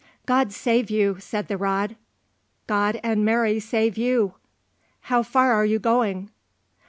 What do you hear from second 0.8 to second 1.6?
you," said the